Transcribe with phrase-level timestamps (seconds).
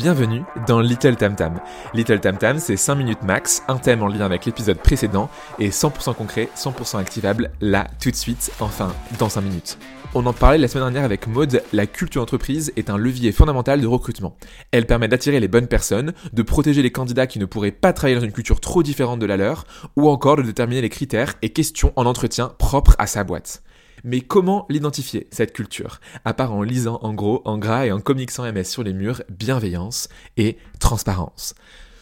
[0.00, 1.60] bienvenue dans Little Tam Tam.
[1.92, 5.28] Little Tam Tam, c'est 5 minutes max, un thème en lien avec l'épisode précédent
[5.58, 9.76] et 100% concret, 100% activable là, tout de suite, enfin, dans 5 minutes.
[10.14, 13.82] On en parlait la semaine dernière avec Maud, la culture entreprise est un levier fondamental
[13.82, 14.38] de recrutement.
[14.70, 18.18] Elle permet d'attirer les bonnes personnes, de protéger les candidats qui ne pourraient pas travailler
[18.18, 21.50] dans une culture trop différente de la leur, ou encore de déterminer les critères et
[21.50, 23.62] questions en entretien propres à sa boîte.
[24.04, 26.00] Mais comment l'identifier, cette culture?
[26.24, 28.92] À part en lisant en gros, en gras et en comics sans MS sur les
[28.92, 31.54] murs, bienveillance et transparence.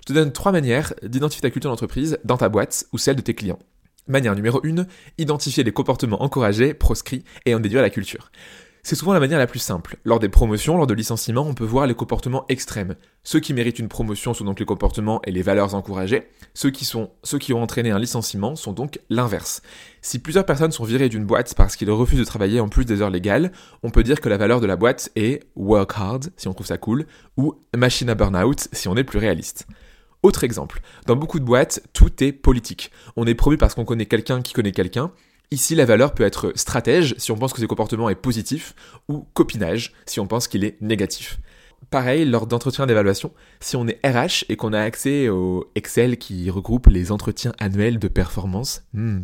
[0.00, 3.22] Je te donne trois manières d'identifier ta culture d'entreprise dans ta boîte ou celle de
[3.22, 3.58] tes clients.
[4.06, 4.84] Manière numéro 1,
[5.16, 8.30] identifier les comportements encouragés, proscrits et en déduire la culture.
[8.86, 9.96] C'est souvent la manière la plus simple.
[10.04, 12.96] Lors des promotions, lors de licenciements, on peut voir les comportements extrêmes.
[13.22, 16.28] Ceux qui méritent une promotion sont donc les comportements et les valeurs encouragées.
[16.52, 19.62] Ceux qui, ont entraîné un licenciement sont donc l'inverse.
[20.02, 23.00] Si plusieurs personnes sont virées d'une boîte parce qu'ils refusent de travailler en plus des
[23.00, 23.52] heures légales,
[23.82, 26.66] on peut dire que la valeur de la boîte est work hard, si on trouve
[26.66, 27.06] ça cool,
[27.38, 29.66] ou machine à burn-out, si on est plus réaliste.
[30.22, 32.90] Autre exemple, dans beaucoup de boîtes, tout est politique.
[33.16, 35.10] On est promu parce qu'on connaît quelqu'un qui connaît quelqu'un,
[35.54, 38.74] Ici, la valeur peut être stratège si on pense que ce comportement est positif
[39.08, 41.38] ou copinage si on pense qu'il est négatif.
[41.90, 46.50] Pareil, lors d'entretiens d'évaluation, si on est RH et qu'on a accès au Excel qui
[46.50, 49.20] regroupe les entretiens annuels de performance, hmm,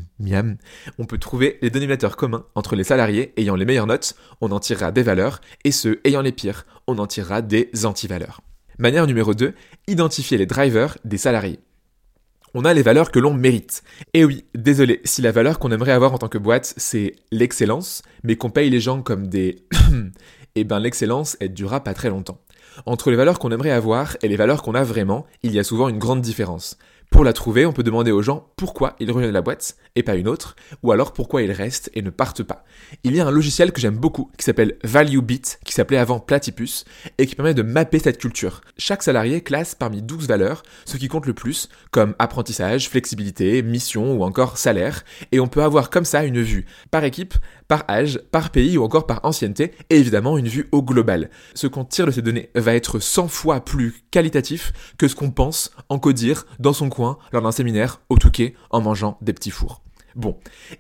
[1.01, 4.61] on peut trouver les dénominateurs communs entre les salariés ayant les meilleures notes, on en
[4.61, 8.41] tirera des valeurs, et ceux ayant les pires, on en tirera des antivaleurs.
[8.79, 9.53] Manière numéro 2,
[9.89, 11.59] identifier les drivers des salariés
[12.55, 13.83] on a les valeurs que l'on mérite.
[14.15, 18.03] Et oui, désolé, si la valeur qu'on aimerait avoir en tant que boîte, c'est l'excellence,
[18.23, 19.65] mais qu'on paye les gens comme des...
[20.55, 22.41] eh ben l'excellence, elle durera pas très longtemps.
[22.87, 25.65] Entre les valeurs qu'on aimerait avoir et les valeurs qu'on a vraiment, il y a
[25.65, 26.79] souvent une grande différence.
[27.11, 30.05] Pour la trouver, on peut demander aux gens pourquoi ils reviennent de la boîte et
[30.05, 32.65] pas une autre, ou alors pourquoi ils restent et ne partent pas.
[33.03, 36.85] Il y a un logiciel que j'aime beaucoup qui s'appelle ValueBeat, qui s'appelait avant Platypus,
[37.19, 38.61] et qui permet de mapper cette culture.
[38.79, 44.13] Chaque salarié classe parmi 12 valeurs ce qui compte le plus, comme apprentissage, flexibilité, mission
[44.13, 47.35] ou encore salaire, et on peut avoir comme ça une vue par équipe,
[47.71, 51.31] par âge, par pays ou encore par ancienneté, et évidemment une vue au global.
[51.55, 55.31] Ce qu'on tire de ces données va être 100 fois plus qualitatif que ce qu'on
[55.31, 59.53] pense en codir dans son coin lors d'un séminaire au Touquet en mangeant des petits
[59.53, 59.83] fours.
[60.17, 60.37] Bon,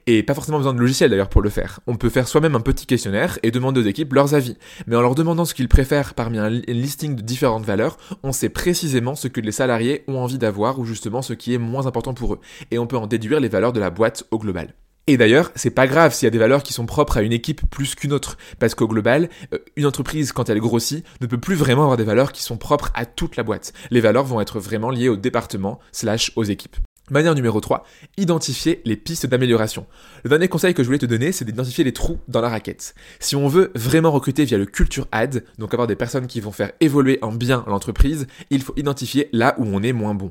[0.09, 1.78] et pas forcément besoin de logiciel d'ailleurs pour le faire.
[1.87, 4.57] On peut faire soi-même un petit questionnaire et demander aux équipes leurs avis.
[4.89, 8.49] Mais en leur demandant ce qu'ils préfèrent parmi un listing de différentes valeurs, on sait
[8.49, 12.15] précisément ce que les salariés ont envie d'avoir ou justement ce qui est moins important
[12.15, 12.41] pour eux.
[12.72, 14.75] Et on peut en déduire les valeurs de la boîte au global.
[15.10, 17.32] Et d'ailleurs, c'est pas grave s'il y a des valeurs qui sont propres à une
[17.32, 21.37] équipe plus qu'une autre, parce qu'au global, euh, une entreprise, quand elle grossit, ne peut
[21.37, 23.72] plus vraiment avoir des valeurs qui sont propres à toute la boîte.
[23.91, 26.76] Les valeurs vont être vraiment liées au département slash aux équipes.
[27.10, 27.84] Manière numéro 3,
[28.19, 29.84] identifier les pistes d'amélioration.
[30.22, 32.94] Le dernier conseil que je voulais te donner, c'est d'identifier les trous dans la raquette.
[33.19, 36.53] Si on veut vraiment recruter via le culture ad, donc avoir des personnes qui vont
[36.53, 40.31] faire évoluer en bien l'entreprise, il faut identifier là où on est moins bon.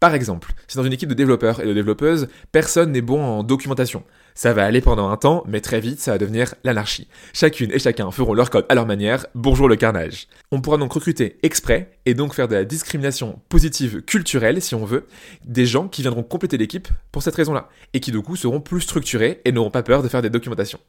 [0.00, 3.42] Par exemple, si dans une équipe de développeurs et de développeuses, personne n'est bon en
[3.42, 4.02] documentation.
[4.34, 7.06] Ça va aller pendant un temps, mais très vite, ça va devenir l'anarchie.
[7.34, 10.26] Chacune et chacun feront leur code à leur manière, bonjour le carnage.
[10.52, 14.86] On pourra donc recruter exprès, et donc faire de la discrimination positive culturelle, si on
[14.86, 15.06] veut,
[15.44, 18.80] des gens qui viendront compléter l'équipe pour cette raison-là, et qui du coup seront plus
[18.80, 20.80] structurés et n'auront pas peur de faire des documentations.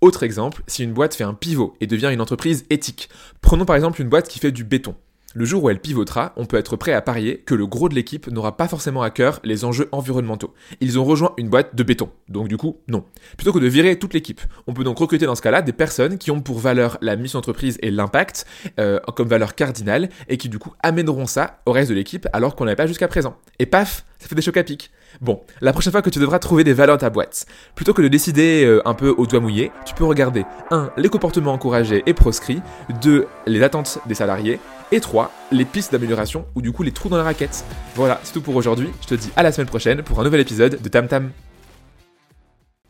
[0.00, 3.10] Autre exemple, si une boîte fait un pivot et devient une entreprise éthique.
[3.42, 4.94] Prenons par exemple une boîte qui fait du béton.
[5.36, 7.94] Le jour où elle pivotera, on peut être prêt à parier que le gros de
[7.96, 10.54] l'équipe n'aura pas forcément à cœur les enjeux environnementaux.
[10.80, 13.04] Ils ont rejoint une boîte de béton, donc du coup, non.
[13.36, 16.18] Plutôt que de virer toute l'équipe, on peut donc recruter dans ce cas-là des personnes
[16.18, 18.46] qui ont pour valeur la mission d'entreprise et l'impact
[18.78, 22.54] euh, comme valeur cardinale et qui du coup amèneront ça au reste de l'équipe alors
[22.54, 23.36] qu'on n'avait pas jusqu'à présent.
[23.58, 24.90] Et paf, ça fait des chocs à pic.
[25.20, 28.02] Bon, la prochaine fois que tu devras trouver des valeurs dans ta boîte, plutôt que
[28.02, 30.92] de décider euh, un peu au doigt mouillé, tu peux regarder 1.
[30.96, 32.62] les comportements encouragés et proscrits,
[33.02, 33.26] 2.
[33.46, 34.60] les attentes des salariés,
[34.92, 35.30] et 3.
[35.52, 37.64] les pistes d'amélioration ou du coup les trous dans la raquette.
[37.94, 38.90] Voilà, c'est tout pour aujourd'hui.
[39.02, 41.30] Je te dis à la semaine prochaine pour un nouvel épisode de Tam Tam.